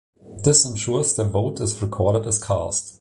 [0.43, 2.99] This ensures their vote is "recorded as cast".